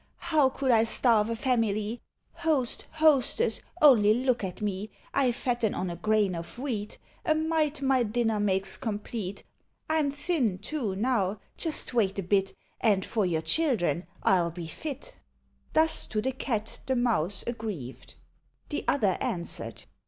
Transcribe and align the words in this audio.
How 0.17 0.49
could 0.49 0.71
I 0.71 0.83
starve 0.83 1.29
a 1.29 1.35
family? 1.35 2.01
Host, 2.33 2.87
hostess, 2.93 3.61
only 3.83 4.15
look 4.15 4.43
at 4.43 4.59
me; 4.59 4.89
I 5.13 5.31
fatten 5.31 5.75
on 5.75 5.91
a 5.91 5.95
grain 5.95 6.33
of 6.33 6.57
wheat: 6.57 6.97
A 7.23 7.35
mite 7.35 7.83
my 7.83 8.01
dinner 8.01 8.39
makes 8.39 8.77
complete. 8.77 9.43
I'm 9.91 10.09
thin, 10.09 10.57
too, 10.57 10.95
now; 10.95 11.39
just 11.55 11.93
wait 11.93 12.17
a 12.17 12.23
bit, 12.23 12.55
And 12.79 13.05
for 13.05 13.27
your 13.27 13.43
children 13.43 14.07
I'll 14.23 14.49
be 14.49 14.65
fit." 14.65 15.17
Thus 15.73 16.07
to 16.07 16.19
the 16.19 16.31
Cat 16.31 16.79
the 16.87 16.95
Mouse, 16.95 17.43
aggrieved; 17.45 18.15
The 18.69 18.83
other 18.87 19.19
answered. 19.21 19.83